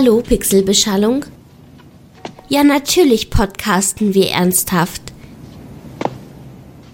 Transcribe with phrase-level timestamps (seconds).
[0.00, 1.24] Hallo Pixelbeschallung.
[2.48, 5.02] Ja, natürlich podcasten wir ernsthaft.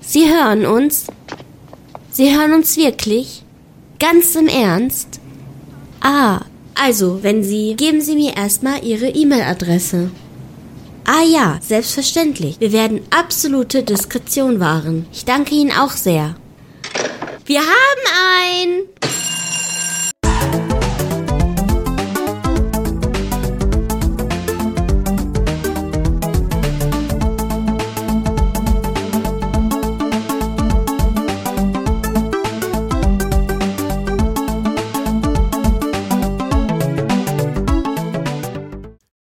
[0.00, 1.08] Sie hören uns?
[2.10, 3.42] Sie hören uns wirklich?
[3.98, 5.20] Ganz im Ernst?
[6.00, 10.10] Ah, also, wenn Sie, geben Sie mir erstmal Ihre E-Mail-Adresse.
[11.04, 12.58] Ah ja, selbstverständlich.
[12.58, 15.04] Wir werden absolute Diskretion wahren.
[15.12, 16.36] Ich danke Ihnen auch sehr.
[17.44, 18.04] Wir haben
[18.40, 18.93] ein...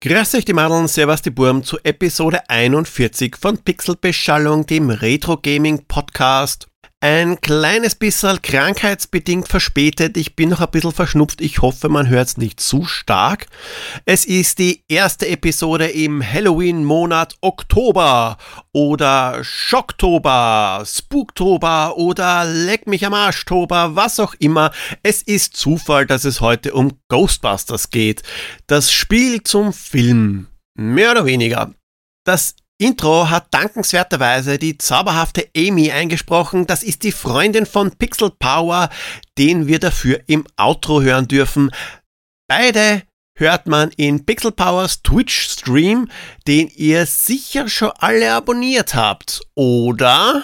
[0.07, 5.87] Grüß euch die Madeln, Servus die Burm zu Episode 41 von Pixelbeschallung, dem Retro Gaming
[5.89, 6.69] Podcast.
[7.05, 10.17] Ein kleines bisschen krankheitsbedingt verspätet.
[10.17, 11.43] Ich bin noch ein bisschen verschnupft.
[11.43, 13.47] Ich hoffe, man hört es nicht zu stark.
[14.07, 18.39] Es ist die erste Episode im Halloween-Monat Oktober
[18.73, 24.71] oder Schocktober, Spooktober oder Leck mich am Arschtober, was auch immer.
[25.03, 28.23] Es ist Zufall, dass es heute um Ghostbusters geht.
[28.67, 30.47] Das Spiel zum Film.
[30.75, 31.75] Mehr oder weniger.
[32.25, 36.67] Das Intro hat dankenswerterweise die zauberhafte Amy eingesprochen.
[36.67, 38.91] Das ist die Freundin von Pixel Power,
[39.39, 41.71] den wir dafür im Outro hören dürfen.
[42.49, 43.03] Beide
[43.37, 46.09] hört man in Pixel Powers Twitch Stream,
[46.49, 50.43] den ihr sicher schon alle abonniert habt, oder?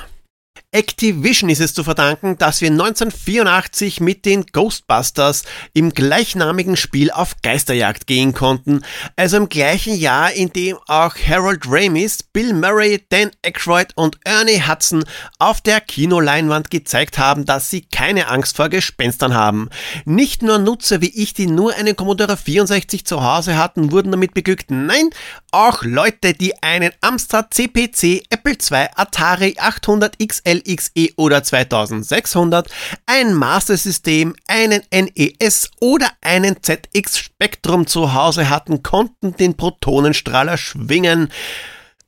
[0.73, 7.35] Activision ist es zu verdanken, dass wir 1984 mit den Ghostbusters im gleichnamigen Spiel auf
[7.43, 8.85] Geisterjagd gehen konnten,
[9.17, 14.63] also im gleichen Jahr, in dem auch Harold Ramis, Bill Murray, Dan Aykroyd und Ernie
[14.65, 15.03] Hudson
[15.41, 19.71] auf der Kinoleinwand gezeigt haben, dass sie keine Angst vor Gespenstern haben.
[20.05, 24.35] Nicht nur Nutzer wie ich, die nur einen Commodore 64 zu Hause hatten, wurden damit
[24.35, 25.11] beglückt, nein,
[25.51, 32.69] auch Leute, die einen Amstrad CPC, Apple II, Atari 800 XL LXE oder 2600,
[33.07, 40.57] ein Master System, einen NES oder einen ZX Spectrum zu Hause hatten, konnten den Protonenstrahler
[40.57, 41.31] schwingen.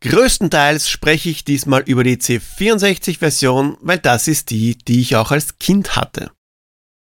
[0.00, 5.59] Größtenteils spreche ich diesmal über die C64-Version, weil das ist die, die ich auch als
[5.59, 6.31] Kind hatte.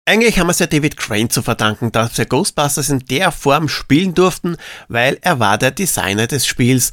[0.07, 3.69] Eigentlich haben wir es ja David Crane zu verdanken, dass wir Ghostbusters in der Form
[3.71, 4.57] spielen durften,
[4.89, 6.93] weil er war der Designer des Spiels.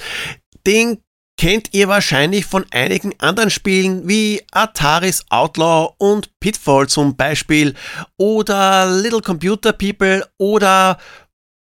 [0.66, 1.00] Den
[1.42, 7.74] kennt ihr wahrscheinlich von einigen anderen Spielen wie Ataris Outlaw und Pitfall zum Beispiel
[8.16, 11.00] oder Little Computer People oder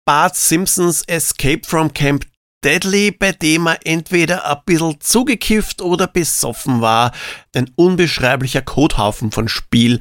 [0.07, 2.25] Bart Simpsons Escape from Camp
[2.65, 7.13] Deadly, bei dem er entweder ein bisschen zugekifft oder besoffen war.
[7.55, 10.01] Ein unbeschreiblicher Kothaufen von Spiel.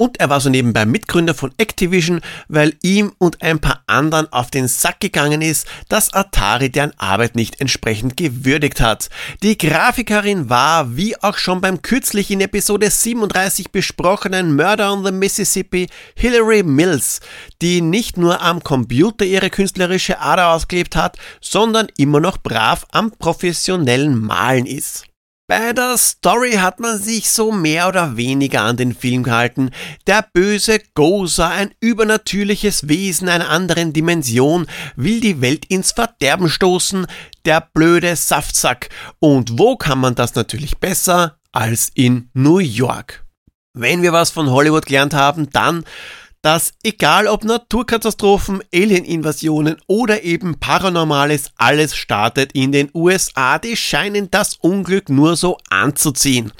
[0.00, 4.48] Und er war so nebenbei Mitgründer von Activision, weil ihm und ein paar anderen auf
[4.48, 9.10] den Sack gegangen ist, dass Atari deren Arbeit nicht entsprechend gewürdigt hat.
[9.42, 15.10] Die Grafikerin war, wie auch schon beim kürzlich in Episode 37 besprochenen Murder on the
[15.10, 17.18] Mississippi, Hilary Mills,
[17.60, 23.10] die nicht nur am Computer ihre künstlerische Ader ausgelebt hat, sondern immer noch brav am
[23.10, 25.08] professionellen Malen ist.
[25.50, 29.70] Bei der Story hat man sich so mehr oder weniger an den Film gehalten.
[30.06, 37.06] Der böse Gozer, ein übernatürliches Wesen einer anderen Dimension, will die Welt ins Verderben stoßen,
[37.46, 38.90] der blöde Saftsack.
[39.20, 43.24] Und wo kann man das natürlich besser als in New York?
[43.72, 45.84] Wenn wir was von Hollywood gelernt haben, dann,
[46.42, 53.58] dass egal ob Naturkatastrophen, Alieninvasionen oder eben Paranormales, alles startet in den USA.
[53.58, 56.52] Die scheinen das Unglück nur so anzuziehen.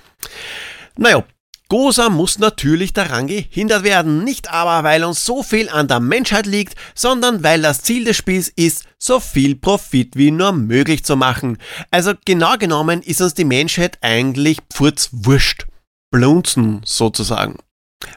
[0.97, 1.25] Naja,
[1.69, 6.47] Gosa muss natürlich daran gehindert werden, nicht aber weil uns so viel an der Menschheit
[6.47, 11.15] liegt, sondern weil das Ziel des Spiels ist, so viel Profit wie nur möglich zu
[11.15, 11.59] machen.
[11.91, 15.67] Also genau genommen ist uns die Menschheit eigentlich pfurzwurscht.
[16.11, 17.57] Blunzen sozusagen.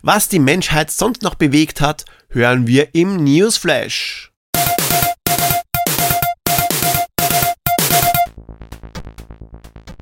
[0.04, 4.32] Was die Menschheit sonst noch bewegt hat, hören wir im Newsflash.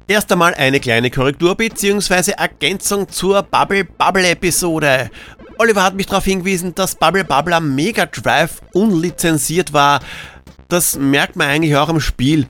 [0.07, 2.31] Erst einmal eine kleine Korrektur bzw.
[2.31, 5.11] Ergänzung zur Bubble Bubble Episode.
[5.59, 9.99] Oliver hat mich darauf hingewiesen, dass Bubble Bubble am Mega Drive unlizenziert war.
[10.67, 12.47] Das merkt man eigentlich auch im Spiel.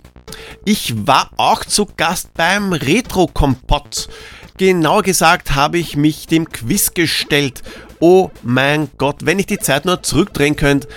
[0.63, 4.07] Ich war auch zu Gast beim Retro Kompott.
[4.59, 7.63] Genauer gesagt habe ich mich dem Quiz gestellt.
[8.01, 10.89] Oh mein Gott, wenn ich die Zeit nur zurückdrehen könnte,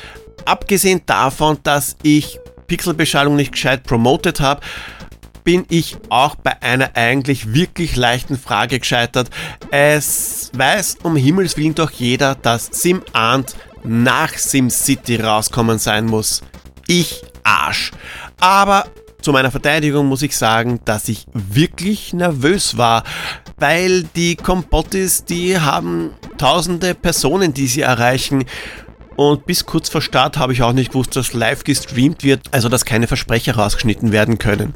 [0.45, 4.63] abgesehen davon, dass ich Pixelbeschallung nicht gescheit promotet habe,
[5.45, 9.31] bin ich auch bei einer eigentlich wirklich leichten Frage gescheitert.
[9.71, 13.55] Es weiß um Himmels Willen doch jeder, dass Sim Ant
[13.85, 16.43] nach SimCity rauskommen sein muss.
[16.89, 17.93] Ich Arsch.
[18.41, 18.87] Aber
[19.23, 23.05] zu meiner Verteidigung muss ich sagen, dass ich wirklich nervös war,
[23.59, 28.45] weil die Kompottis, die haben tausende Personen, die sie erreichen.
[29.17, 32.69] Und bis kurz vor Start habe ich auch nicht gewusst, dass live gestreamt wird, also
[32.69, 34.75] dass keine Versprecher rausgeschnitten werden können.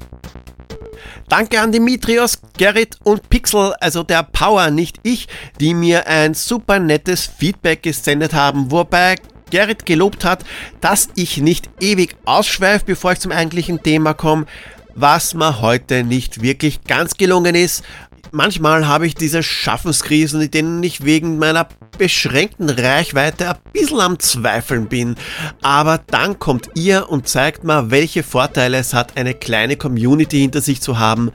[1.28, 5.26] Danke an Dimitrios, Gerrit und Pixel, also der Power, nicht ich,
[5.58, 9.16] die mir ein super nettes Feedback gesendet haben, wobei
[9.50, 10.44] Gerrit gelobt hat,
[10.81, 14.46] dass ich nicht ewig ausschweife, bevor ich zum eigentlichen Thema komme,
[14.94, 17.84] was mir heute nicht wirklich ganz gelungen ist.
[18.32, 24.19] Manchmal habe ich diese Schaffenskrisen, in denen ich wegen meiner beschränkten Reichweite ein bisschen am
[24.19, 25.16] Zweifeln bin.
[25.62, 30.60] Aber dann kommt ihr und zeigt mir, welche Vorteile es hat, eine kleine Community hinter
[30.60, 31.31] sich zu haben.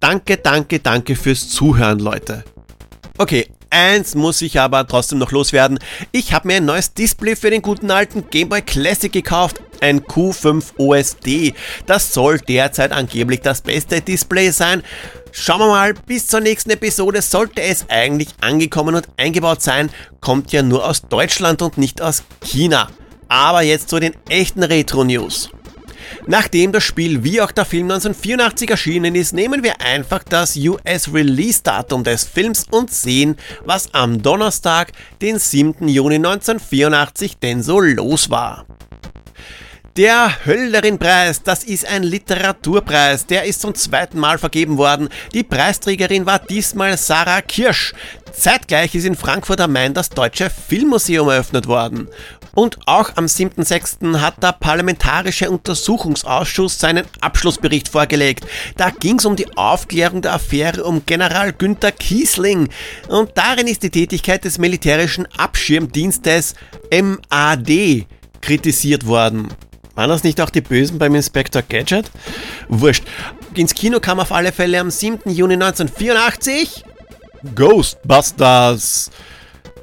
[0.00, 2.44] Danke, danke, danke fürs Zuhören, Leute.
[3.16, 5.80] Okay, Eins muss ich aber trotzdem noch loswerden.
[6.12, 9.60] Ich habe mir ein neues Display für den guten alten Game Boy Classic gekauft.
[9.80, 11.54] Ein Q5 OSD.
[11.84, 14.84] Das soll derzeit angeblich das beste Display sein.
[15.32, 19.90] Schauen wir mal, bis zur nächsten Episode sollte es eigentlich angekommen und eingebaut sein.
[20.20, 22.88] Kommt ja nur aus Deutschland und nicht aus China.
[23.26, 25.50] Aber jetzt zu den echten Retro-News.
[26.26, 32.04] Nachdem das Spiel wie auch der Film 1984 erschienen ist, nehmen wir einfach das US-Release-Datum
[32.04, 35.88] des Films und sehen, was am Donnerstag, den 7.
[35.88, 38.64] Juni 1984 denn so los war.
[39.96, 45.08] Der Höllerin-Preis, das ist ein Literaturpreis, der ist zum zweiten Mal vergeben worden.
[45.32, 47.94] Die Preisträgerin war diesmal Sarah Kirsch.
[48.32, 52.08] Zeitgleich ist in Frankfurt am Main das Deutsche Filmmuseum eröffnet worden.
[52.54, 54.20] Und auch am 7.6.
[54.20, 58.46] hat der Parlamentarische Untersuchungsausschuss seinen Abschlussbericht vorgelegt.
[58.76, 62.68] Da ging es um die Aufklärung der Affäre um General Günther Kiesling.
[63.08, 66.54] Und darin ist die Tätigkeit des militärischen Abschirmdienstes
[66.90, 68.06] MAD
[68.40, 69.48] kritisiert worden.
[69.94, 72.10] Waren das nicht auch die Bösen beim Inspector Gadget?
[72.68, 73.04] Wurscht.
[73.54, 75.30] Ins Kino kam auf alle Fälle am 7.
[75.30, 76.84] Juni 1984
[77.54, 79.10] Ghostbusters.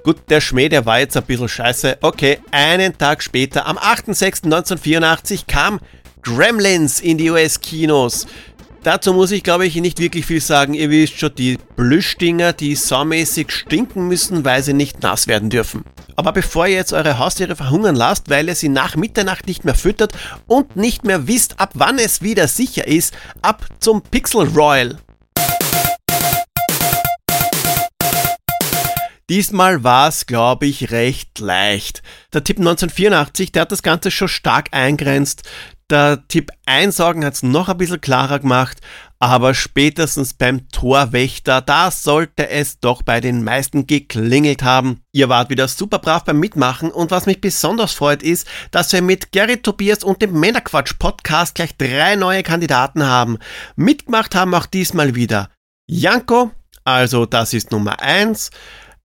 [0.04, 2.00] Gut, der Schmäh, der war jetzt ein bisschen scheiße.
[2.02, 5.80] Okay, einen Tag später, am 8.6.1984, kam
[6.24, 8.26] Gremlins in die US-Kinos.
[8.82, 10.74] Dazu muss ich, glaube ich, nicht wirklich viel sagen.
[10.74, 15.84] Ihr wisst schon, die Plüschdinger, die saumäßig stinken müssen, weil sie nicht nass werden dürfen.
[16.16, 19.76] Aber bevor ihr jetzt eure Haustiere verhungern lasst, weil ihr sie nach Mitternacht nicht mehr
[19.76, 20.14] füttert
[20.48, 23.14] und nicht mehr wisst, ab wann es wieder sicher ist,
[23.44, 24.98] ab zum Pixel Royal.
[29.32, 32.04] Diesmal war es, glaube ich, recht leicht.
[32.34, 35.44] Der Tipp 1984, der hat das Ganze schon stark eingrenzt.
[35.90, 38.80] Der Tipp Einsaugen hat es noch ein bisschen klarer gemacht,
[39.20, 45.00] aber spätestens beim Torwächter, da sollte es doch bei den meisten geklingelt haben.
[45.14, 49.02] Ihr wart wieder super brav beim Mitmachen und was mich besonders freut ist, dass wir
[49.02, 53.38] mit Gary Tobias und dem Männerquatsch Podcast gleich drei neue Kandidaten haben.
[53.78, 55.50] Mitgemacht haben auch diesmal wieder
[55.88, 56.52] Janko,
[56.84, 58.52] also das ist Nummer eins.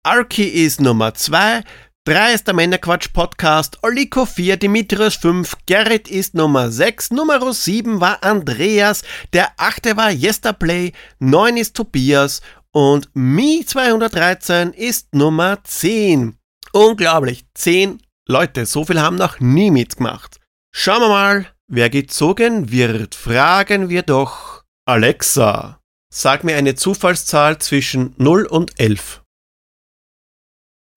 [0.06, 1.64] Arki ist Nummer 2,
[2.06, 8.24] 3 ist der Männerquatsch-Podcast, Oliko 4, Dimitrios 5, Gerrit ist Nummer 6, Nummer 7 war
[8.24, 9.02] Andreas,
[9.34, 9.98] der 8.
[9.98, 12.42] war Yesterplay, 9 ist Tobias
[12.72, 16.38] und Mi 213 ist Nummer 10.
[16.72, 20.40] Unglaublich, 10 Leute, so viel haben noch nie mitgemacht.
[20.72, 23.16] Schauen wir mal, wer gezogen wird.
[23.16, 25.80] Fragen wir doch Alexa.
[26.14, 29.25] Sag mir eine Zufallszahl zwischen 0 und 11.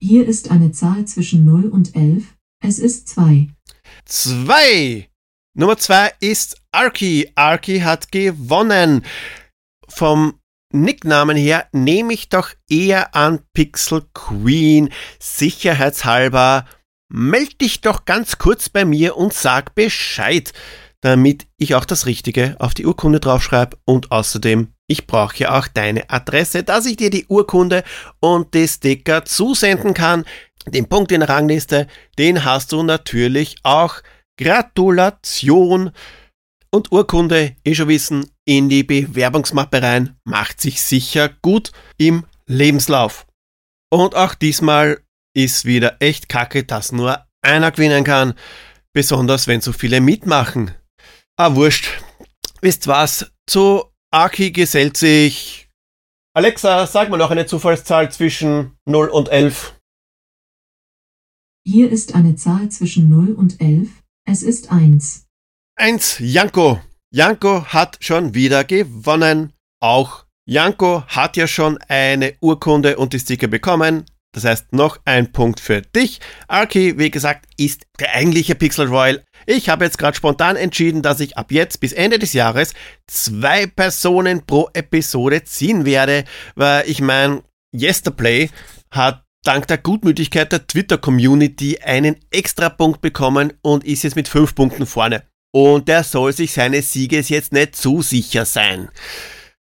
[0.01, 2.23] Hier ist eine Zahl zwischen 0 und 11.
[2.63, 3.49] Es ist 2.
[4.05, 5.09] 2!
[5.57, 7.29] Nummer 2 ist Arki.
[7.35, 9.03] Arki hat gewonnen.
[9.89, 10.39] Vom
[10.71, 14.89] Nicknamen her nehme ich doch eher an Pixel Queen.
[15.19, 16.65] Sicherheitshalber
[17.11, 20.53] meld dich doch ganz kurz bei mir und sag Bescheid,
[21.01, 25.67] damit ich auch das Richtige auf die Urkunde draufschreibe und außerdem ich brauche ja auch
[25.67, 27.83] deine Adresse, dass ich dir die Urkunde
[28.19, 30.25] und die Sticker zusenden kann.
[30.65, 34.01] Den Punkt in der Rangliste, den hast du natürlich auch.
[34.37, 35.91] Gratulation
[36.71, 43.27] und Urkunde, eh schon wissen, in die Bewerbungsmappe rein, macht sich sicher gut im Lebenslauf.
[43.91, 45.01] Und auch diesmal
[45.35, 48.33] ist wieder echt kacke, dass nur einer gewinnen kann,
[48.93, 50.71] besonders wenn so viele mitmachen.
[51.37, 52.01] Ah, wurscht.
[52.61, 53.31] Wisst was?
[53.47, 55.69] Zu Aki gesellt sich.
[56.33, 59.75] Alexa, sag mal noch eine Zufallszahl zwischen 0 und 11.
[61.63, 63.89] Hier ist eine Zahl zwischen 0 und 11.
[64.25, 65.27] Es ist 1.
[65.75, 66.81] 1, Janko.
[67.11, 69.53] Janko hat schon wieder gewonnen.
[69.79, 74.05] Auch Janko hat ja schon eine Urkunde und die Sticker bekommen.
[74.39, 76.21] Das heißt, noch ein Punkt für dich.
[76.47, 79.21] Arki, wie gesagt, ist der eigentliche Pixel Royal.
[79.45, 82.73] Ich habe jetzt gerade spontan entschieden, dass ich ab jetzt bis Ende des Jahres
[83.05, 86.23] zwei Personen pro Episode ziehen werde,
[86.55, 87.43] weil ich meine,
[87.75, 88.49] Yesterplay
[88.91, 94.55] hat dank der Gutmütigkeit der Twitter-Community einen extra Punkt bekommen und ist jetzt mit fünf
[94.55, 95.23] Punkten vorne.
[95.51, 98.87] Und der soll sich seines Sieges jetzt nicht zu sicher sein.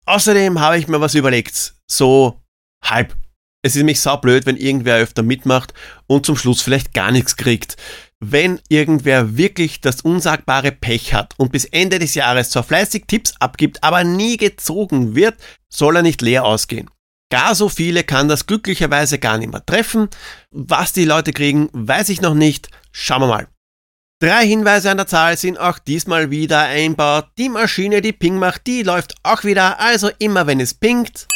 [0.07, 1.75] Außerdem habe ich mir was überlegt.
[1.89, 2.41] So
[2.85, 3.17] halb.
[3.65, 5.73] Es ist nämlich saublöd, wenn irgendwer öfter mitmacht
[6.09, 7.77] und zum Schluss vielleicht gar nichts kriegt.
[8.19, 13.35] Wenn irgendwer wirklich das unsagbare Pech hat und bis Ende des Jahres zwar fleißig Tipps
[13.39, 15.37] abgibt, aber nie gezogen wird,
[15.69, 16.91] soll er nicht leer ausgehen.
[17.31, 20.09] Gar so viele kann das glücklicherweise gar nicht mehr treffen.
[20.51, 22.69] Was die Leute kriegen, weiß ich noch nicht.
[22.91, 23.49] Schauen wir mal.
[24.21, 27.29] Drei Hinweise an der Zahl sind auch diesmal wieder einbaut.
[27.39, 29.81] Die Maschine, die Ping macht, die läuft auch wieder.
[29.81, 31.27] Also immer wenn es pingt.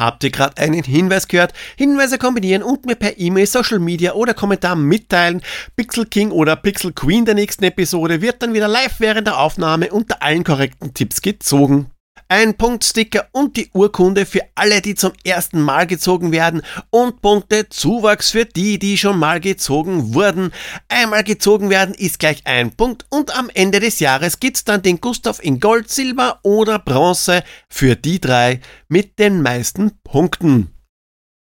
[0.00, 1.52] Habt ihr gerade einen Hinweis gehört?
[1.76, 5.42] Hinweise kombinieren und mir per E-Mail, Social Media oder Kommentar mitteilen.
[5.76, 9.90] Pixel King oder Pixel Queen der nächsten Episode wird dann wieder live während der Aufnahme
[9.90, 11.90] unter allen korrekten Tipps gezogen
[12.30, 17.68] ein Punktsticker und die Urkunde für alle, die zum ersten Mal gezogen werden und Punkte
[17.68, 20.52] Zuwachs für die, die schon mal gezogen wurden.
[20.88, 25.00] Einmal gezogen werden ist gleich ein Punkt und am Ende des Jahres gibt's dann den
[25.00, 30.72] Gustav in Gold, Silber oder Bronze für die drei mit den meisten Punkten.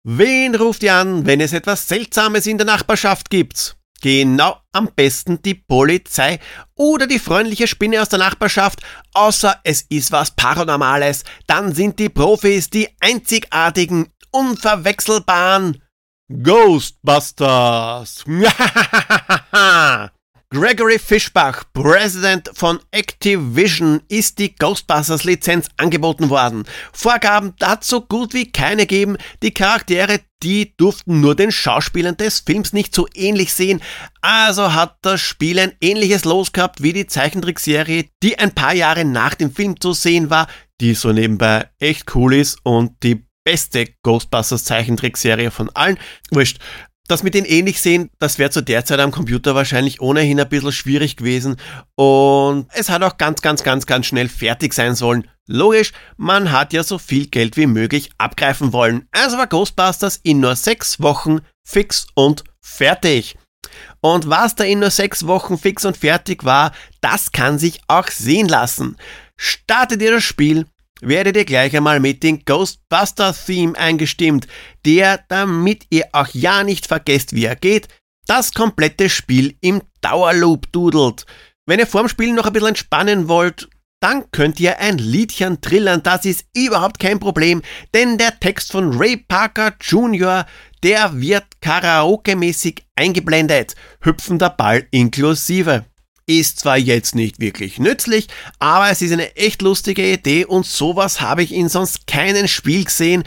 [0.04, 3.76] Wen ruft ihr an, wenn es etwas Seltsames in der Nachbarschaft gibt?
[4.06, 6.38] Genau, am besten die Polizei
[6.76, 8.80] oder die freundliche Spinne aus der Nachbarschaft,
[9.14, 15.82] außer es ist was Paranormales, dann sind die Profis die einzigartigen, unverwechselbaren
[16.28, 18.24] Ghostbusters.
[20.50, 26.64] Gregory Fischbach, President von Activision, ist die Ghostbusters Lizenz angeboten worden.
[26.92, 29.16] Vorgaben dazu gut wie keine geben.
[29.42, 33.82] Die Charaktere, die durften nur den Schauspielern des Films nicht so ähnlich sehen.
[34.20, 39.04] Also hat das Spiel ein ähnliches Los gehabt wie die Zeichentrickserie, die ein paar Jahre
[39.04, 40.46] nach dem Film zu sehen war,
[40.80, 45.98] die so nebenbei echt cool ist und die beste Ghostbusters Zeichentrickserie von allen.
[46.30, 46.60] Wurscht
[47.06, 50.48] das mit den ähnlich sehen, das wäre zu der Zeit am Computer wahrscheinlich ohnehin ein
[50.48, 51.56] bisschen schwierig gewesen
[51.94, 55.28] und es hat auch ganz, ganz, ganz, ganz schnell fertig sein sollen.
[55.48, 59.06] Logisch, man hat ja so viel Geld wie möglich abgreifen wollen.
[59.12, 63.36] Also war Ghostbusters in nur sechs Wochen fix und fertig.
[64.00, 68.08] Und was da in nur sechs Wochen fix und fertig war, das kann sich auch
[68.08, 68.96] sehen lassen.
[69.36, 70.66] Startet ihr das Spiel,
[71.00, 74.46] werdet ihr gleich einmal mit dem Ghostbuster Theme eingestimmt,
[74.84, 77.88] der, damit ihr auch ja nicht vergesst, wie er geht,
[78.26, 81.26] das komplette Spiel im Dauerloop dudelt.
[81.66, 83.68] Wenn ihr vorm Spiel noch ein bisschen entspannen wollt,
[84.00, 87.62] dann könnt ihr ein Liedchen trillern, das ist überhaupt kein Problem,
[87.94, 90.46] denn der Text von Ray Parker Jr.,
[90.82, 95.86] der wird karaoke-mäßig eingeblendet, hüpfender Ball inklusive.
[96.28, 98.26] Ist zwar jetzt nicht wirklich nützlich,
[98.58, 102.84] aber es ist eine echt lustige Idee und sowas habe ich in sonst keinem Spiel
[102.84, 103.22] gesehen,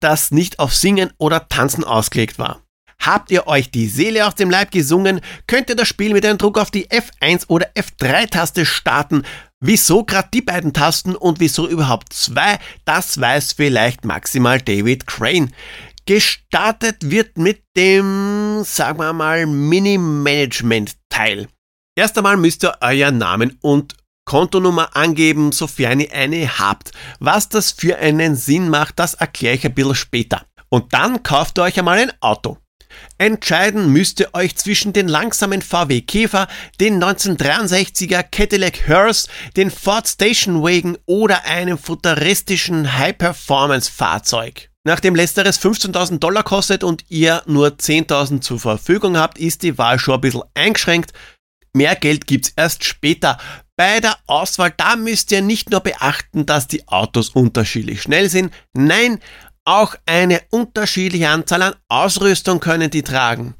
[0.00, 2.62] das nicht auf Singen oder Tanzen ausgelegt war.
[3.00, 6.38] Habt ihr euch die Seele aus dem Leib gesungen, könnt ihr das Spiel mit einem
[6.38, 9.24] Druck auf die F1 oder F3-Taste starten.
[9.60, 15.50] Wieso gerade die beiden Tasten und wieso überhaupt zwei, das weiß vielleicht maximal David Crane.
[16.06, 21.48] Gestartet wird mit dem, sagen wir mal, Mini-Management-Teil.
[21.98, 26.90] Erst einmal müsst ihr euren Namen und Kontonummer angeben, sofern ihr eine habt.
[27.20, 30.44] Was das für einen Sinn macht, das erkläre ich ein bisschen später.
[30.68, 32.58] Und dann kauft ihr euch einmal ein Auto.
[33.16, 36.48] Entscheiden müsst ihr euch zwischen den langsamen VW Käfer,
[36.80, 44.70] den 1963er Cadillac Hearse, den Ford Station Wagon oder einem futuristischen High-Performance-Fahrzeug.
[44.84, 49.98] Nachdem letzteres 15.000 Dollar kostet und ihr nur 10.000 zur Verfügung habt, ist die Wahl
[49.98, 51.12] schon ein bisschen eingeschränkt.
[51.76, 53.36] Mehr Geld gibt's erst später.
[53.76, 58.50] Bei der Auswahl, da müsst ihr nicht nur beachten, dass die Autos unterschiedlich schnell sind,
[58.72, 59.20] nein,
[59.66, 63.56] auch eine unterschiedliche Anzahl an Ausrüstung können die tragen.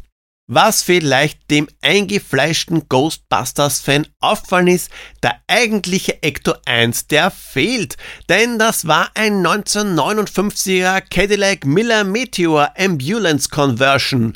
[0.48, 4.90] Was vielleicht dem eingefleischten Ghostbusters-Fan auffallen ist,
[5.22, 7.98] der eigentliche Ecto 1, der fehlt.
[8.30, 14.32] Denn das war ein 1959er Cadillac Miller Meteor Ambulance Conversion.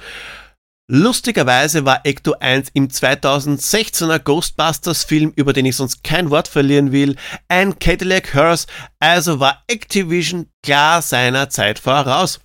[0.93, 6.91] Lustigerweise war Ecto 1 im 2016er Ghostbusters Film, über den ich sonst kein Wort verlieren
[6.91, 7.15] will,
[7.47, 8.67] ein Cadillac Hearse,
[8.99, 12.41] also war Activision klar seiner Zeit voraus.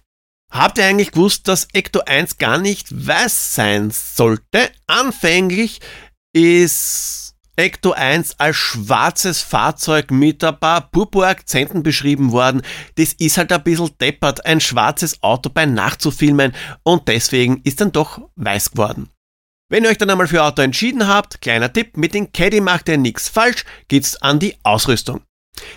[0.52, 4.70] Habt ihr eigentlich gewusst, dass Ecto 1 gar nicht weiß sein sollte?
[4.86, 5.80] Anfänglich
[6.32, 12.62] ist Ecto 1 als schwarzes Fahrzeug mit ein paar Purpur-Akzenten beschrieben worden.
[12.96, 17.62] Das ist halt ein bisschen deppert, ein schwarzes Auto bei Nacht zu filmen und deswegen
[17.64, 19.10] ist dann doch weiß geworden.
[19.70, 22.90] Wenn ihr euch dann einmal für Auto entschieden habt, kleiner Tipp, mit dem Caddy macht
[22.90, 25.22] ihr nichts falsch, geht's an die Ausrüstung.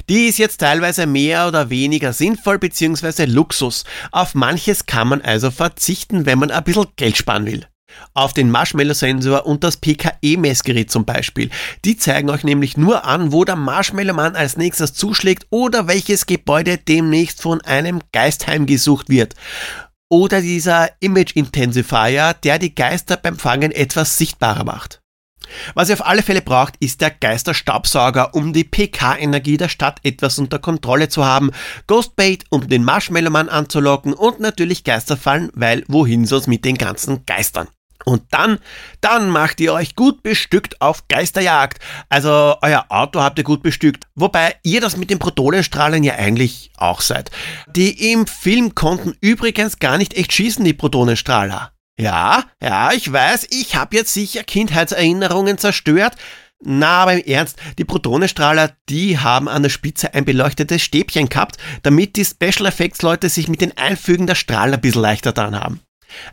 [0.09, 3.25] Die ist jetzt teilweise mehr oder weniger sinnvoll bzw.
[3.27, 3.85] Luxus.
[4.11, 7.67] Auf manches kann man also verzichten, wenn man ein bisschen Geld sparen will.
[8.15, 11.51] Auf den Marshmallow-Sensor und das PKE-Messgerät zum Beispiel.
[11.85, 16.79] Die zeigen euch nämlich nur an, wo der Marshmallow-Mann als nächstes zuschlägt oder welches Gebäude
[16.79, 19.35] demnächst von einem Geist heimgesucht wird.
[20.11, 25.01] Oder dieser Image Intensifier, der die Geister beim Fangen etwas sichtbarer macht.
[25.75, 30.39] Was ihr auf alle Fälle braucht, ist der Geisterstaubsauger, um die PK-Energie der Stadt etwas
[30.39, 31.53] unter Kontrolle zu haben,
[31.87, 37.69] Ghostbait, um den Marshmallow-Mann anzulocken und natürlich Geisterfallen, weil wohin sonst mit den ganzen Geistern.
[38.05, 38.59] Und dann,
[39.01, 41.83] dann macht ihr euch gut bestückt auf Geisterjagd.
[42.09, 44.05] Also euer Auto habt ihr gut bestückt.
[44.15, 47.31] Wobei ihr das mit den Protonenstrahlen ja eigentlich auch seid.
[47.67, 51.73] Die im Film konnten übrigens gar nicht echt schießen, die Protonenstrahler.
[52.01, 56.15] Ja, ja, ich weiß, ich habe jetzt sicher Kindheitserinnerungen zerstört.
[56.61, 61.57] Na, aber im Ernst, die Protonenstrahler, die haben an der Spitze ein beleuchtetes Stäbchen gehabt,
[61.83, 65.59] damit die Special Effects Leute sich mit den Einfügen der Strahlen ein bisschen leichter dran
[65.59, 65.81] haben.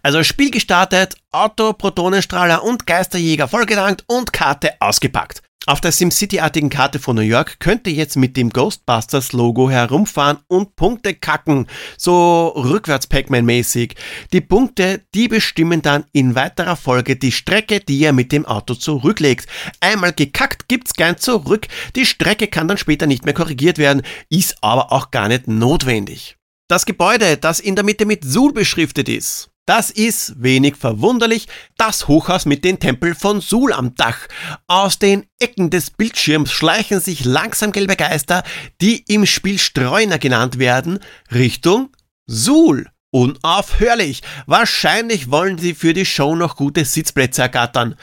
[0.04, 5.42] Also Spiel gestartet, Auto, Protonenstrahler und Geisterjäger vollgedankt und Karte ausgepackt.
[5.68, 10.76] Auf der SimCity-artigen Karte von New York könnt ihr jetzt mit dem Ghostbusters-Logo herumfahren und
[10.76, 11.66] Punkte kacken,
[11.98, 13.96] so rückwärts Pac-Man-mäßig.
[14.32, 18.76] Die Punkte, die bestimmen dann in weiterer Folge die Strecke, die ihr mit dem Auto
[18.76, 19.48] zurücklegt.
[19.80, 21.68] Einmal gekackt gibt's gern zurück.
[21.96, 26.38] Die Strecke kann dann später nicht mehr korrigiert werden, ist aber auch gar nicht notwendig.
[26.68, 32.08] Das Gebäude, das in der Mitte mit Sul beschriftet ist, das ist wenig verwunderlich das
[32.08, 34.28] Hochhaus mit dem Tempel von Sul am Dach.
[34.68, 38.44] Aus den Ecken des Bildschirms schleichen sich langsam gelbe Geister,
[38.82, 41.00] die im Spiel Streuner genannt werden,
[41.32, 41.90] Richtung
[42.28, 42.88] Sul.
[43.16, 44.24] Unaufhörlich.
[44.46, 47.96] Wahrscheinlich wollen sie für die Show noch gute Sitzplätze ergattern.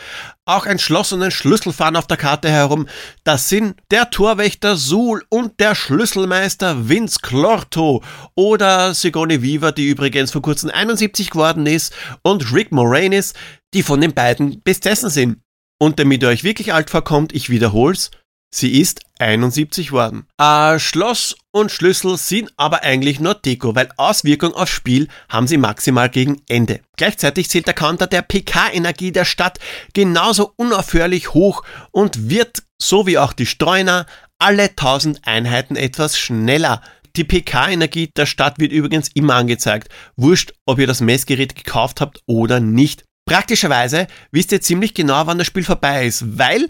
[0.47, 2.89] Auch ein Schloss und ein Schlüssel fahren auf der Karte herum.
[3.23, 8.03] Das sind der Torwächter Sul und der Schlüsselmeister Vince Clorto
[8.37, 13.35] oder Sigourney Weaver, die übrigens vor kurzem 71 geworden ist, und Rick Moranis,
[13.75, 15.43] die von den beiden besessen sind.
[15.79, 18.13] Und damit ihr euch wirklich alt vorkommt, ich wiederhol's,
[18.55, 20.27] Sie ist 71 worden.
[20.39, 25.57] Äh, Schloss und Schlüssel sind aber eigentlich nur Deko, weil Auswirkung aufs Spiel haben sie
[25.57, 26.81] maximal gegen Ende.
[26.97, 29.59] Gleichzeitig zählt der Counter der PK-Energie der Stadt
[29.95, 31.63] genauso unaufhörlich hoch
[31.93, 34.07] und wird, so wie auch die Streuner,
[34.39, 36.83] alle 1000 Einheiten etwas schneller.
[37.17, 39.89] Die PK-Energie der Stadt wird übrigens immer angezeigt.
[40.17, 43.05] Wurscht, ob ihr das Messgerät gekauft habt oder nicht.
[43.25, 46.67] Praktischerweise wisst ihr ziemlich genau, wann das Spiel vorbei ist, weil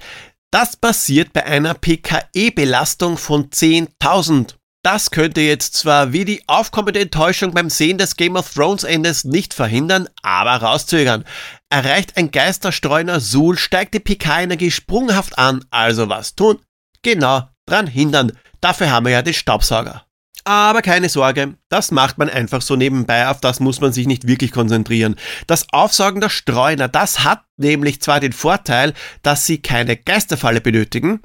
[0.53, 4.55] das passiert bei einer PKE-Belastung von 10.000.
[4.85, 9.25] Das könnte jetzt zwar wie die aufkommende Enttäuschung beim Sehen des Game of Thrones Endes
[9.25, 11.25] nicht verhindern, aber rauszögern.
[11.71, 16.59] Erreicht ein Geisterstreuner Sul, steigt die PK-Energie sprunghaft an, also was tun?
[17.03, 18.33] Genau, dran hindern.
[18.61, 20.05] Dafür haben wir ja den Staubsauger.
[20.45, 24.27] Aber keine Sorge, das macht man einfach so nebenbei, auf das muss man sich nicht
[24.27, 25.15] wirklich konzentrieren.
[25.47, 31.21] Das Aufsaugen der Streuner, das hat nämlich zwar den Vorteil, dass sie keine Geisterfalle benötigen,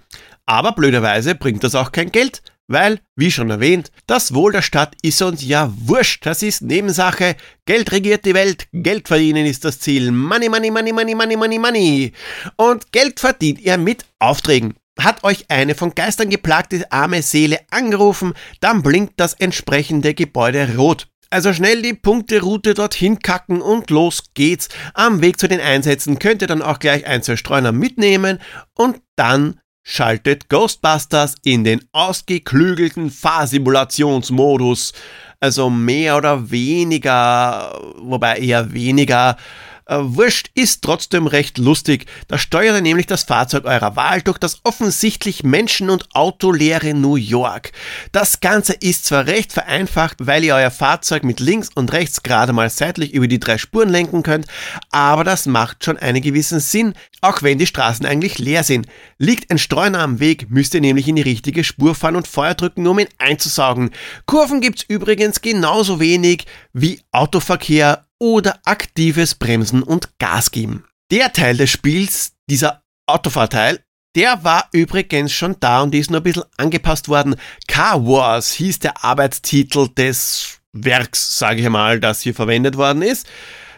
[0.45, 4.93] aber blöderweise bringt das auch kein Geld, weil, wie schon erwähnt, das Wohl der Stadt
[5.01, 9.79] ist uns ja wurscht, das ist Nebensache, Geld regiert die Welt, Geld verdienen ist das
[9.79, 12.13] Ziel, Money, Money, Money, Money, Money, Money, Money.
[12.57, 14.75] Und Geld verdient ihr mit Aufträgen.
[14.99, 21.07] Hat euch eine von Geistern geplagte arme Seele angerufen, dann blinkt das entsprechende Gebäude rot.
[21.29, 24.69] Also schnell die Punkteroute dorthin kacken und los geht's.
[24.93, 28.39] Am Weg zu den Einsätzen könnt ihr dann auch gleich ein, zwei Streuner mitnehmen
[28.73, 34.93] und dann schaltet Ghostbusters in den ausgeklügelten Fahrsimulationsmodus.
[35.39, 39.37] Also mehr oder weniger, wobei eher weniger
[39.87, 42.05] äh, wurscht ist trotzdem recht lustig.
[42.27, 47.15] Da steuert ihr nämlich das Fahrzeug eurer Wahl durch das offensichtlich menschen- und autoleere New
[47.15, 47.71] York.
[48.11, 52.53] Das Ganze ist zwar recht vereinfacht, weil ihr euer Fahrzeug mit links und rechts gerade
[52.53, 54.47] mal seitlich über die drei Spuren lenken könnt,
[54.91, 58.87] aber das macht schon einen gewissen Sinn, auch wenn die Straßen eigentlich leer sind.
[59.17, 62.53] Liegt ein Streuner am Weg, müsst ihr nämlich in die richtige Spur fahren und Feuer
[62.53, 63.91] drücken, um ihn einzusaugen.
[64.25, 70.85] Kurven gibt's übrigens genauso wenig wie Autoverkehr oder aktives Bremsen und Gas geben.
[71.11, 73.79] Der Teil des Spiels, dieser Autofahrteil,
[74.15, 77.35] der war übrigens schon da und ist nur ein bisschen angepasst worden.
[77.67, 83.27] Car Wars hieß der Arbeitstitel des Werks, sage ich mal, das hier verwendet worden ist.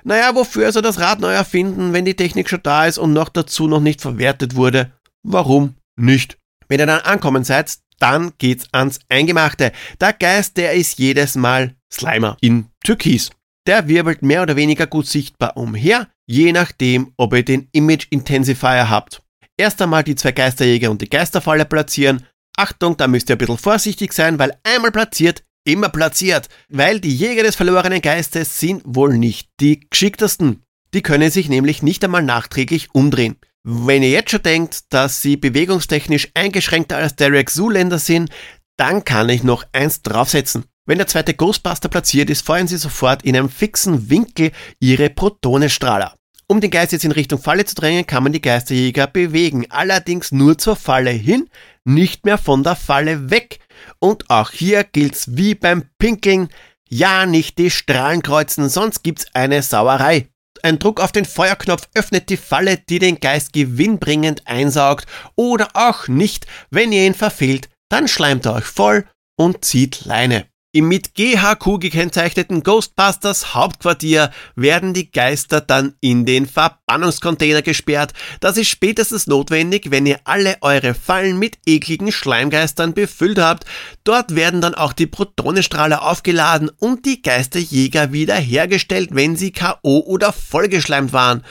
[0.03, 3.29] Naja, wofür also das Rad neu erfinden, wenn die Technik schon da ist und noch
[3.29, 4.93] dazu noch nicht verwertet wurde?
[5.23, 6.37] warum nicht?
[6.67, 9.71] Wenn ihr dann ankommen seid, dann geht's ans Eingemachte.
[9.99, 13.31] Der Geist, der ist jedes Mal Slimer in Türkis.
[13.67, 18.89] Der wirbelt mehr oder weniger gut sichtbar umher, je nachdem, ob ihr den Image Intensifier
[18.89, 19.21] habt.
[19.57, 22.25] Erst einmal die zwei Geisterjäger und die Geisterfalle platzieren.
[22.57, 26.47] Achtung, da müsst ihr ein bisschen vorsichtig sein, weil einmal platziert, immer platziert.
[26.69, 30.63] Weil die Jäger des verlorenen Geistes sind wohl nicht die geschicktesten.
[30.93, 33.37] Die können sich nämlich nicht einmal nachträglich umdrehen.
[33.63, 38.31] Wenn ihr jetzt schon denkt, dass sie bewegungstechnisch eingeschränkter als Derek Zuländer sind,
[38.77, 40.65] dann kann ich noch eins draufsetzen.
[40.85, 46.15] Wenn der zweite Ghostbuster platziert ist, feuern sie sofort in einem fixen Winkel ihre Protonenstrahler.
[46.47, 50.31] Um den Geist jetzt in Richtung Falle zu drängen, kann man die Geisterjäger bewegen, allerdings
[50.31, 51.47] nur zur Falle hin,
[51.85, 53.59] nicht mehr von der Falle weg.
[53.99, 56.49] Und auch hier gilt's wie beim Pinkeln,
[56.89, 60.27] ja nicht die Strahlen kreuzen, sonst gibt's eine Sauerei.
[60.63, 66.07] Ein Druck auf den Feuerknopf öffnet die Falle, die den Geist gewinnbringend einsaugt, oder auch
[66.07, 69.05] nicht, wenn ihr ihn verfehlt, dann schleimt er euch voll
[69.37, 70.48] und zieht Leine.
[70.71, 78.13] Im mit GHQ gekennzeichneten Ghostbusters Hauptquartier werden die Geister dann in den Verbannungscontainer gesperrt.
[78.39, 83.65] Das ist spätestens notwendig, wenn ihr alle eure Fallen mit ekligen Schleimgeistern befüllt habt.
[84.03, 90.01] Dort werden dann auch die Protonenstrahler aufgeladen und die Geisterjäger wiederhergestellt, wenn sie K.O.
[90.01, 91.43] oder vollgeschleimt waren.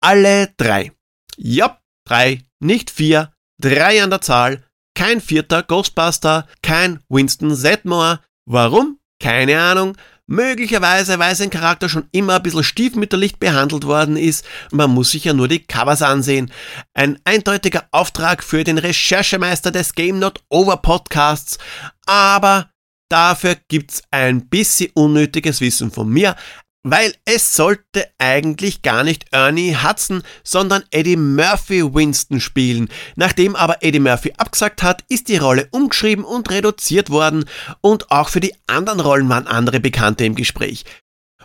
[0.00, 0.92] Alle drei.
[1.36, 4.62] Ja, drei, nicht vier, drei an der Zahl.
[4.94, 8.98] Kein vierter Ghostbuster, kein Winston Zedmore, Warum?
[9.20, 9.96] Keine Ahnung.
[10.26, 14.44] Möglicherweise, weil sein Charakter schon immer ein bisschen stiefmütterlich behandelt worden ist.
[14.70, 16.50] Man muss sich ja nur die Covers ansehen.
[16.94, 21.58] Ein eindeutiger Auftrag für den Recherchemeister des Game Not Over Podcasts.
[22.06, 22.70] Aber
[23.10, 26.34] dafür gibt's ein bisschen unnötiges Wissen von mir.
[26.84, 32.88] Weil es sollte eigentlich gar nicht Ernie Hudson, sondern Eddie Murphy Winston spielen.
[33.14, 37.44] Nachdem aber Eddie Murphy abgesagt hat, ist die Rolle umgeschrieben und reduziert worden
[37.80, 40.84] und auch für die anderen Rollen waren andere Bekannte im Gespräch.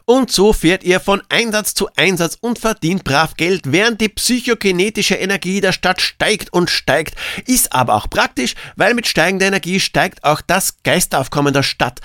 [0.09, 5.15] Und so fährt ihr von Einsatz zu Einsatz und verdient brav Geld, während die psychokinetische
[5.15, 7.15] Energie der Stadt steigt und steigt.
[7.45, 11.99] Ist aber auch praktisch, weil mit steigender Energie steigt auch das Geistaufkommen der Stadt.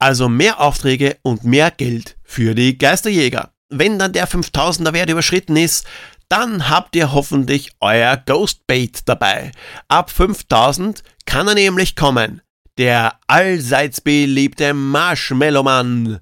[0.00, 3.52] Also mehr Aufträge und mehr Geld für die Geisterjäger.
[3.68, 5.86] Wenn dann der 5000er Wert überschritten ist,
[6.30, 9.52] dann habt ihr hoffentlich euer Ghostbait dabei.
[9.88, 12.40] Ab 5000 kann er nämlich kommen.
[12.78, 16.20] Der allseits beliebte Marshmallow-Mann.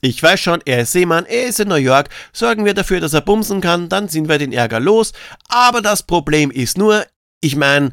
[0.00, 3.14] Ich weiß schon, er ist Seemann, er ist in New York, sorgen wir dafür, dass
[3.14, 5.12] er bumsen kann, dann sind wir den Ärger los.
[5.48, 7.04] Aber das Problem ist nur,
[7.40, 7.90] ich meine,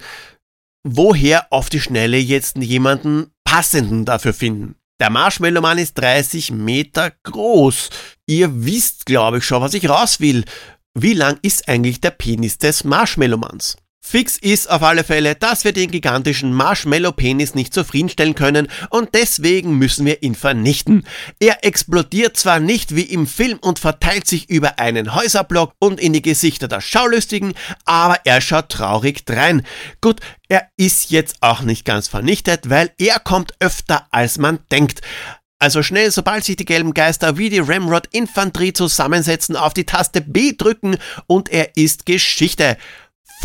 [0.84, 4.76] woher auf die Schnelle jetzt jemanden passenden dafür finden?
[5.02, 7.90] Der Marshmallow-Mann ist 30 Meter groß.
[8.28, 10.46] Ihr wisst, glaube ich, schon, was ich raus will.
[10.94, 13.76] Wie lang ist eigentlich der Penis des Marshmallow-Manns?
[14.08, 19.80] Fix ist auf alle Fälle, dass wir den gigantischen Marshmallow-Penis nicht zufriedenstellen können und deswegen
[19.80, 21.08] müssen wir ihn vernichten.
[21.40, 26.14] Er explodiert zwar nicht wie im Film und verteilt sich über einen Häuserblock und in
[26.14, 29.66] die Gesichter der Schaulustigen, aber er schaut traurig drein.
[30.02, 35.02] Gut, er ist jetzt auch nicht ganz vernichtet, weil er kommt öfter als man denkt.
[35.58, 40.22] Also schnell, sobald sich die gelben Geister wie die Ramrod Infanterie zusammensetzen, auf die Taste
[40.22, 42.78] B drücken und er ist Geschichte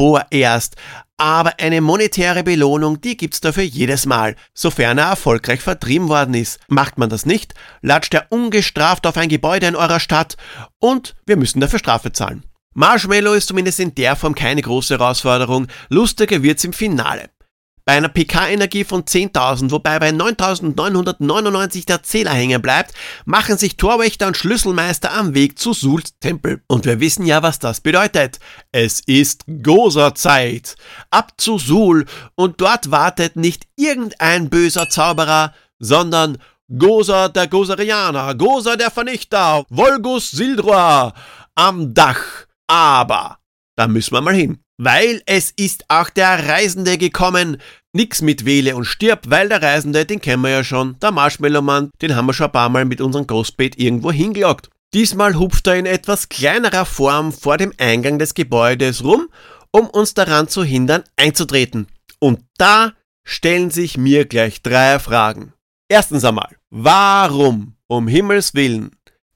[0.00, 0.76] vorerst.
[1.18, 6.58] Aber eine monetäre Belohnung, die gibt's dafür jedes Mal, sofern er erfolgreich vertrieben worden ist.
[6.68, 10.38] Macht man das nicht, latscht er ungestraft auf ein Gebäude in eurer Stadt
[10.78, 12.44] und wir müssen dafür Strafe zahlen.
[12.72, 17.28] Marshmallow ist zumindest in der Form keine große Herausforderung, lustiger wird's im Finale
[17.84, 22.92] bei einer PK-Energie von 10.000, wobei bei 9.999 der Zähler hängen bleibt,
[23.24, 26.62] machen sich Torwächter und Schlüsselmeister am Weg zu Suls Tempel.
[26.68, 28.38] Und wir wissen ja, was das bedeutet.
[28.72, 30.76] Es ist Gosa-Zeit.
[31.10, 36.38] Ab zu Sul und dort wartet nicht irgendein böser Zauberer, sondern
[36.78, 41.12] Gosa der Gosarianer, Gosa der Vernichter, Volgus Sildroa
[41.56, 42.46] am Dach.
[42.68, 43.38] Aber
[43.76, 44.62] da müssen wir mal hin.
[44.82, 47.58] Weil es ist auch der Reisende gekommen,
[47.92, 51.90] Nix mit Wähle und stirb, weil der Reisende, den kennen wir ja schon, der Marshmallow-Mann,
[52.00, 54.70] den haben wir schon ein paar Mal mit unserem Ghostbait irgendwo hingelockt.
[54.94, 59.28] Diesmal hupft er in etwas kleinerer Form vor dem Eingang des Gebäudes rum,
[59.70, 61.86] um uns daran zu hindern, einzutreten.
[62.18, 65.52] Und da stellen sich mir gleich drei Fragen.
[65.90, 68.92] Erstens einmal, warum, um Himmels Willen,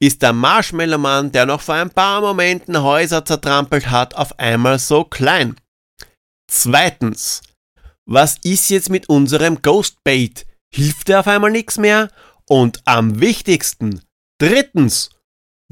[0.06, 5.04] ist der Marshmallow-Mann, der noch vor ein paar Momenten Häuser zertrampelt hat, auf einmal so
[5.04, 5.56] klein?
[6.50, 7.42] Zweitens,
[8.06, 10.46] was ist jetzt mit unserem Ghostbait?
[10.72, 12.10] Hilft er auf einmal nichts mehr?
[12.48, 14.02] Und am wichtigsten,
[14.38, 15.10] drittens,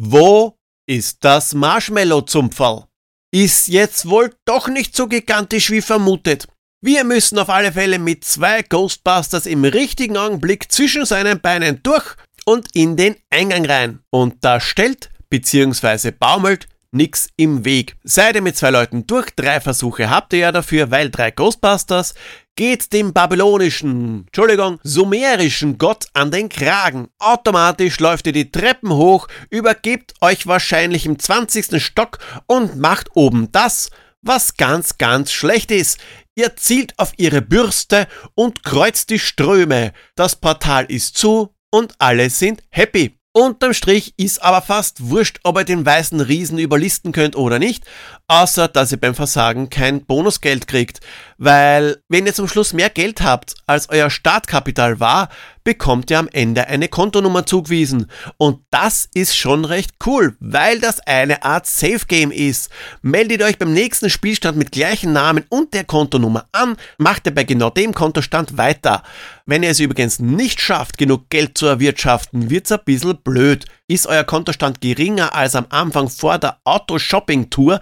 [0.00, 2.86] wo ist das Marshmallow-Zumpferl?
[3.32, 6.46] ist jetzt wohl doch nicht so gigantisch wie vermutet.
[6.84, 12.16] Wir müssen auf alle Fälle mit zwei Ghostbusters im richtigen Augenblick zwischen seinen Beinen durch
[12.44, 14.00] und in den Eingang rein.
[14.10, 16.10] Und da stellt bzw.
[16.10, 17.96] baumelt nix im Weg.
[18.04, 22.14] Seid ihr mit zwei Leuten durch, drei Versuche habt ihr ja dafür, weil drei Ghostbusters,
[22.54, 27.08] geht dem babylonischen, Entschuldigung, sumerischen Gott an den Kragen.
[27.18, 31.82] Automatisch läuft ihr die Treppen hoch, übergebt euch wahrscheinlich im 20.
[31.82, 35.98] Stock und macht oben das, was ganz, ganz schlecht ist.
[36.34, 39.92] Ihr zielt auf ihre Bürste und kreuzt die Ströme.
[40.14, 43.16] Das Portal ist zu und alle sind happy.
[43.34, 47.86] Unterm Strich ist aber fast wurscht, ob ihr den weißen Riesen überlisten könnt oder nicht,
[48.28, 51.00] außer dass ihr beim Versagen kein Bonusgeld kriegt.
[51.44, 55.28] Weil, wenn ihr zum Schluss mehr Geld habt, als euer Startkapital war,
[55.64, 58.06] bekommt ihr am Ende eine Kontonummer zugewiesen.
[58.36, 62.70] Und das ist schon recht cool, weil das eine Art Safe Game ist.
[63.00, 67.42] Meldet euch beim nächsten Spielstand mit gleichen Namen und der Kontonummer an, macht ihr bei
[67.42, 69.02] genau dem Kontostand weiter.
[69.44, 73.64] Wenn ihr es übrigens nicht schafft, genug Geld zu erwirtschaften, wird's ein bisschen blöd.
[73.92, 77.78] Ist euer Kontostand geringer als am Anfang vor der Auto-Shopping-Tour,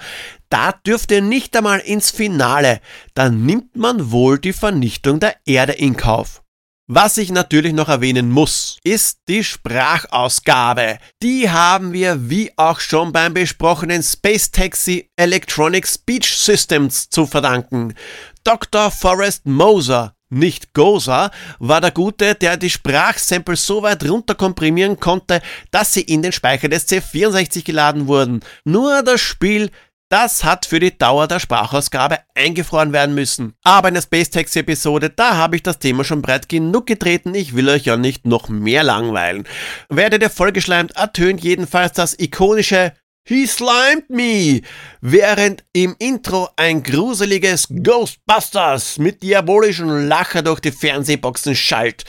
[0.49, 2.81] da dürft ihr nicht einmal ins Finale.
[3.14, 6.42] Dann nimmt man wohl die Vernichtung der Erde in Kauf.
[6.88, 10.99] Was ich natürlich noch erwähnen muss, ist die Sprachausgabe.
[11.23, 17.94] Die haben wir wie auch schon beim besprochenen Space Taxi Electronic Speech Systems zu verdanken.
[18.42, 18.90] Dr.
[18.90, 25.93] Forrest Moser, nicht Goza, war der Gute, der die Sprachsamples so weit runterkomprimieren konnte, dass
[25.93, 28.40] sie in den Speicher des C64 geladen wurden.
[28.64, 29.71] Nur das Spiel
[30.11, 33.55] das hat für die Dauer der Sprachausgabe eingefroren werden müssen.
[33.62, 37.33] Aber in der Space Taxi Episode, da habe ich das Thema schon breit genug getreten,
[37.33, 39.47] ich will euch ja nicht noch mehr langweilen.
[39.88, 42.93] Werdet ihr vollgeschleimt, ertönt jedenfalls das ikonische
[43.24, 44.62] He slimed me,
[45.00, 52.04] während im Intro ein gruseliges Ghostbusters mit diabolischen Lacher durch die Fernsehboxen schallt.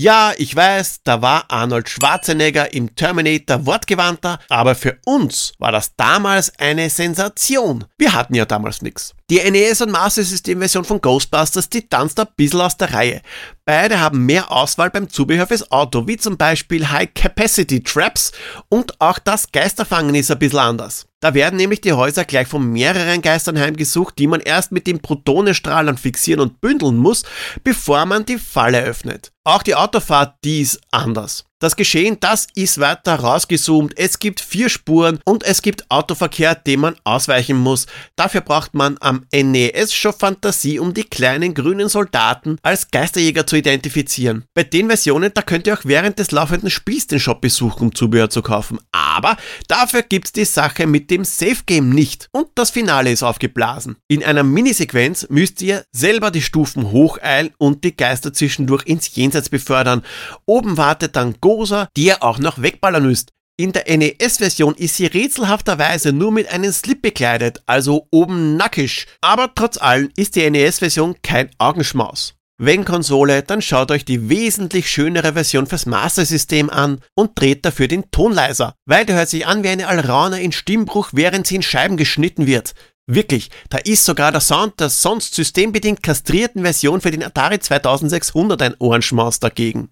[0.00, 5.96] Ja, ich weiß, da war Arnold Schwarzenegger im Terminator wortgewandter, aber für uns war das
[5.96, 7.84] damals eine Sensation.
[7.98, 9.16] Wir hatten ja damals nichts.
[9.28, 13.22] Die NES und Master System Version von Ghostbusters, die tanzt ein bisschen aus der Reihe.
[13.64, 18.30] Beide haben mehr Auswahl beim Zubehör fürs Auto, wie zum Beispiel High Capacity Traps
[18.68, 21.07] und auch das Geisterfangen ist ein bisschen anders.
[21.20, 25.00] Da werden nämlich die Häuser gleich von mehreren Geistern heimgesucht, die man erst mit den
[25.00, 27.24] Protonenstrahlern fixieren und bündeln muss,
[27.64, 29.32] bevor man die Falle öffnet.
[29.42, 31.47] Auch die Autofahrt, die ist anders.
[31.60, 33.98] Das Geschehen, das ist weiter rausgezoomt.
[33.98, 37.88] Es gibt vier Spuren und es gibt Autoverkehr, dem man ausweichen muss.
[38.14, 43.56] Dafür braucht man am NES schon Fantasie, um die kleinen grünen Soldaten als Geisterjäger zu
[43.56, 44.44] identifizieren.
[44.54, 47.94] Bei den Versionen, da könnt ihr auch während des laufenden Spiels den Shop besuchen, um
[47.94, 48.78] Zubehör zu kaufen.
[48.92, 52.28] Aber dafür gibt's die Sache mit dem Safe Game nicht.
[52.30, 53.96] Und das Finale ist aufgeblasen.
[54.06, 59.48] In einer Minisequenz müsst ihr selber die Stufen hocheilen und die Geister zwischendurch ins Jenseits
[59.48, 60.04] befördern.
[60.46, 63.30] Oben wartet dann Gosa, die ihr auch noch wegballern müsst.
[63.58, 69.06] In der NES-Version ist sie rätselhafterweise nur mit einem Slip bekleidet, also oben nackig.
[69.22, 72.34] Aber trotz allem ist die NES-Version kein Augenschmaus.
[72.60, 77.64] Wenn Konsole, dann schaut euch die wesentlich schönere Version fürs Master System an und dreht
[77.64, 81.46] dafür den Ton leiser, weil der hört sich an wie eine Alraune in Stimmbruch, während
[81.46, 82.74] sie in Scheiben geschnitten wird.
[83.06, 88.60] Wirklich, da ist sogar der Sound der sonst systembedingt kastrierten Version für den Atari 2600
[88.60, 89.88] ein Ohrenschmaus dagegen.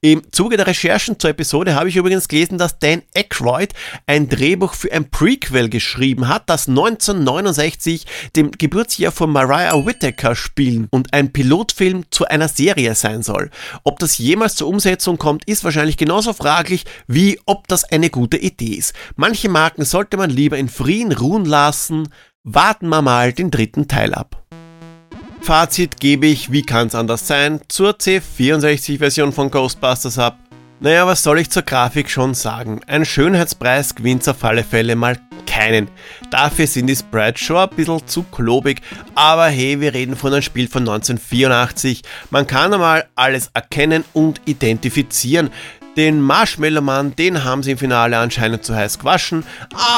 [0.00, 3.72] Im Zuge der Recherchen zur Episode habe ich übrigens gelesen, dass Dan Aykroyd
[4.06, 8.06] ein Drehbuch für ein Prequel geschrieben hat, das 1969
[8.36, 13.50] dem Geburtsjahr von Mariah Whittaker spielen und ein Pilotfilm zu einer Serie sein soll.
[13.84, 18.36] Ob das jemals zur Umsetzung kommt, ist wahrscheinlich genauso fraglich, wie ob das eine gute
[18.36, 18.94] Idee ist.
[19.16, 22.08] Manche Marken sollte man lieber in Frieden ruhen lassen.
[22.44, 24.41] Warten wir mal den dritten Teil ab.
[25.42, 30.38] Fazit gebe ich, wie kann es anders sein, zur C64-Version von Ghostbusters ab.
[30.78, 32.80] Naja, was soll ich zur Grafik schon sagen?
[32.86, 35.88] Ein Schönheitspreis gewinnt auf alle Fälle mal keinen.
[36.30, 38.82] Dafür sind die Sprites schon ein bisschen zu klobig,
[39.16, 42.02] aber hey, wir reden von einem Spiel von 1984.
[42.30, 45.50] Man kann einmal alles erkennen und identifizieren.
[45.96, 49.44] Den Marshmallow Mann, den haben sie im Finale anscheinend zu heiß gewaschen,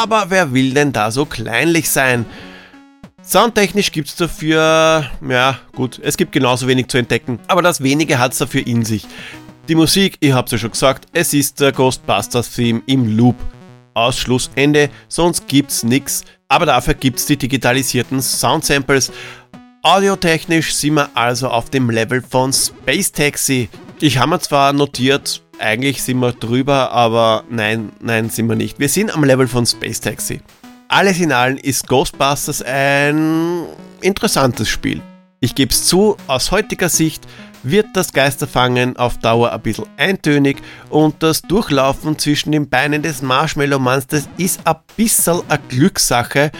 [0.00, 2.24] aber wer will denn da so kleinlich sein?
[3.26, 8.18] Soundtechnisch gibt es dafür, ja gut, es gibt genauso wenig zu entdecken, aber das wenige
[8.18, 9.06] hat es dafür in sich.
[9.66, 13.36] Die Musik, ich hab's ja schon gesagt, es ist der Ghostbusters-Theme im Loop.
[13.94, 19.10] Ausschluss, Ende, sonst gibt's nix, aber dafür gibt's die digitalisierten Soundsamples.
[19.82, 23.68] Audiotechnisch sind wir also auf dem Level von Space Taxi.
[24.00, 28.78] Ich habe mir zwar notiert, eigentlich sind wir drüber, aber nein, nein, sind wir nicht.
[28.80, 30.40] Wir sind am Level von Space Taxi.
[30.94, 33.64] Alles in allem ist Ghostbusters ein
[34.00, 35.02] interessantes Spiel.
[35.40, 37.26] Ich gebe es zu, aus heutiger Sicht
[37.64, 40.58] wird das Geisterfangen auf Dauer ein bisschen eintönig
[40.90, 46.52] und das Durchlaufen zwischen den Beinen des Marshmallow-Manns, das ist ein bisschen eine Glückssache.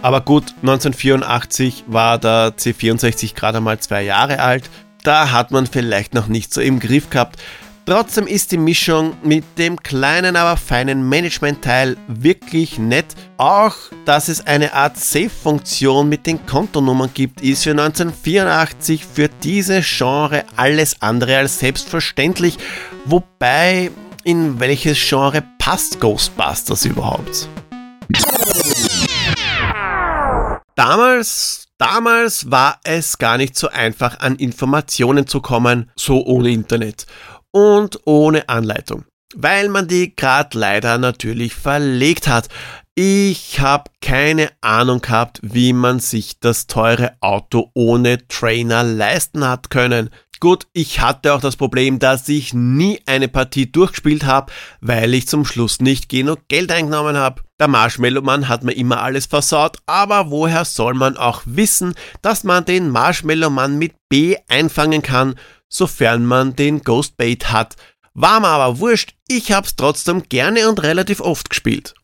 [0.00, 4.70] Aber gut, 1984 war der C64 gerade mal zwei Jahre alt.
[5.02, 7.38] Da hat man vielleicht noch nicht so im Griff gehabt.
[7.84, 13.06] Trotzdem ist die Mischung mit dem kleinen, aber feinen Management-Teil wirklich nett.
[13.38, 19.80] Auch, dass es eine Art Save-Funktion mit den Kontonummern gibt, ist für 1984 für diese
[19.82, 22.56] Genre alles andere als selbstverständlich.
[23.04, 23.90] Wobei,
[24.22, 27.48] in welches Genre passt Ghostbusters überhaupt?
[30.76, 37.06] Damals Damals war es gar nicht so einfach, an Informationen zu kommen, so ohne Internet
[37.52, 42.48] und ohne Anleitung, weil man die gerade leider natürlich verlegt hat.
[42.94, 49.70] Ich habe keine Ahnung gehabt, wie man sich das teure Auto ohne Trainer leisten hat
[49.70, 50.10] können.
[50.40, 55.28] Gut, ich hatte auch das Problem, dass ich nie eine Partie durchgespielt habe, weil ich
[55.28, 57.42] zum Schluss nicht genug Geld eingenommen habe.
[57.62, 62.64] Der Marshmallow-Mann hat mir immer alles versaut, aber woher soll man auch wissen, dass man
[62.64, 65.36] den Marshmallow-Mann mit B einfangen kann,
[65.68, 67.76] sofern man den Ghostbait hat.
[68.14, 71.94] War mir aber wurscht, ich hab's trotzdem gerne und relativ oft gespielt.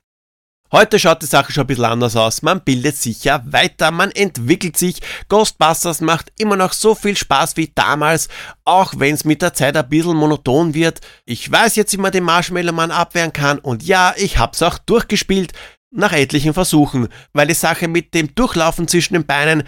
[0.70, 2.42] Heute schaut die Sache schon ein bisschen anders aus.
[2.42, 5.00] Man bildet sich ja weiter, man entwickelt sich.
[5.30, 8.28] Ghostbusters macht immer noch so viel Spaß wie damals,
[8.66, 11.00] auch wenn es mit der Zeit ein bisschen monoton wird.
[11.24, 14.76] Ich weiß jetzt, wie man den Marshmallow Mann abwehren kann und ja, ich hab's auch
[14.76, 15.54] durchgespielt.
[15.90, 19.62] Nach etlichen Versuchen, weil die Sache mit dem Durchlaufen zwischen den Beinen,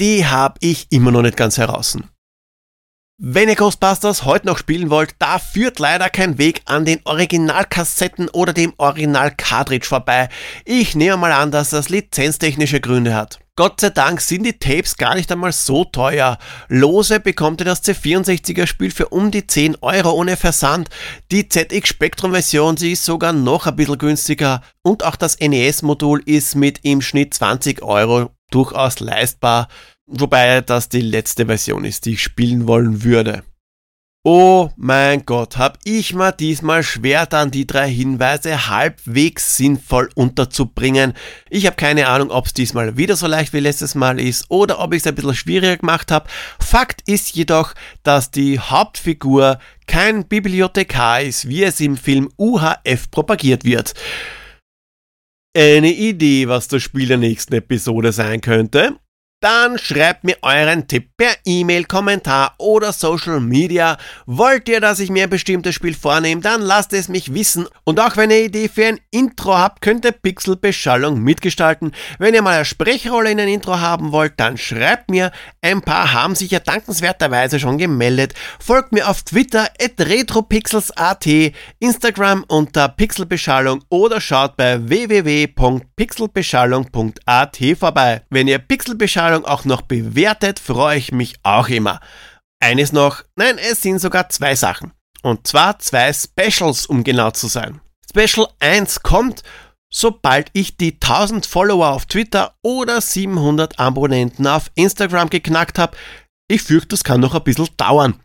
[0.00, 1.96] die hab ich immer noch nicht ganz heraus.
[3.20, 8.28] Wenn ihr Ghostbusters heute noch spielen wollt, da führt leider kein Weg an den Originalkassetten
[8.28, 10.28] oder dem Original-Cartridge vorbei.
[10.64, 13.40] Ich nehme mal an, dass das lizenztechnische Gründe hat.
[13.56, 16.38] Gott sei Dank sind die Tapes gar nicht einmal so teuer.
[16.68, 20.88] Lose bekommt ihr das C64er Spiel für um die 10 Euro ohne Versand.
[21.32, 24.62] Die ZX Spectrum Version, sie ist sogar noch ein bisschen günstiger.
[24.82, 29.66] Und auch das NES-Modul ist mit im Schnitt 20 Euro durchaus leistbar.
[30.10, 33.42] Wobei das die letzte Version ist, die ich spielen wollen würde.
[34.24, 41.12] Oh mein Gott, hab ich mal diesmal schwer dann die drei Hinweise halbwegs sinnvoll unterzubringen.
[41.50, 44.80] Ich habe keine Ahnung, ob es diesmal wieder so leicht wie letztes Mal ist oder
[44.80, 46.28] ob ich es ein bisschen schwieriger gemacht habe.
[46.58, 53.64] Fakt ist jedoch, dass die Hauptfigur kein Bibliothekar ist, wie es im Film UHF propagiert
[53.64, 53.94] wird.
[55.56, 58.98] Eine Idee, was das Spiel der nächsten Episode sein könnte?
[59.40, 63.96] Dann schreibt mir euren Tipp per E-Mail, Kommentar oder Social Media.
[64.26, 67.68] Wollt ihr, dass ich mir ein bestimmtes Spiel vornehme, dann lasst es mich wissen.
[67.84, 71.92] Und auch wenn ihr Idee für ein Intro habt, könnt ihr Pixelbeschallung mitgestalten.
[72.18, 75.30] Wenn ihr mal eine Sprechrolle in ein Intro haben wollt, dann schreibt mir.
[75.62, 78.34] Ein paar haben sich ja dankenswerterweise schon gemeldet.
[78.58, 81.26] Folgt mir auf Twitter at retropixels.at,
[81.78, 88.22] Instagram unter Pixelbeschallung oder schaut bei www.pixelbeschallung.at vorbei.
[88.30, 92.00] Wenn ihr Pixelbeschallung Ausstrahlung auch noch bewertet, freue ich mich auch immer.
[92.60, 94.92] Eines noch, nein, es sind sogar zwei Sachen.
[95.22, 97.80] Und zwar zwei Specials, um genau zu sein.
[98.08, 99.42] Special 1 kommt,
[99.92, 105.96] sobald ich die 1000 Follower auf Twitter oder 700 Abonnenten auf Instagram geknackt habe.
[106.50, 108.18] Ich fürchte, das kann noch ein bisschen dauern.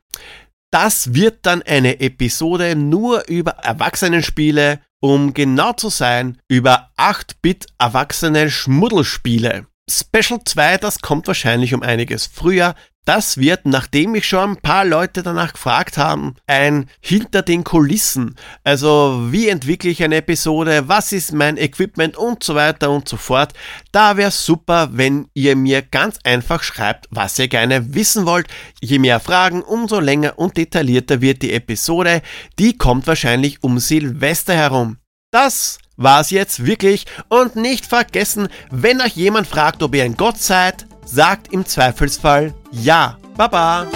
[0.72, 8.50] Das wird dann eine Episode nur über Erwachsenenspiele, um genau zu sein, über 8-Bit Erwachsene
[8.50, 9.68] Schmuddelspiele.
[9.90, 12.76] Special 2, das kommt wahrscheinlich um einiges früher.
[13.06, 18.38] Das wird, nachdem mich schon ein paar Leute danach gefragt haben, ein hinter den Kulissen.
[18.64, 23.18] Also wie entwickle ich eine Episode, was ist mein Equipment und so weiter und so
[23.18, 23.52] fort.
[23.92, 28.48] Da wäre super, wenn ihr mir ganz einfach schreibt, was ihr gerne wissen wollt.
[28.80, 32.22] Je mehr Fragen, umso länger und detaillierter wird die Episode.
[32.58, 34.96] Die kommt wahrscheinlich um Silvester herum.
[35.30, 40.38] Das war's jetzt wirklich und nicht vergessen, wenn euch jemand fragt, ob ihr ein Gott
[40.38, 43.18] seid, sagt im Zweifelsfall ja.
[43.36, 43.88] Baba!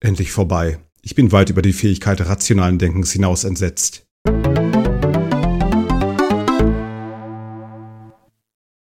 [0.00, 0.78] Endlich vorbei.
[1.00, 4.04] Ich bin weit über die Fähigkeit rationalen Denkens hinaus entsetzt.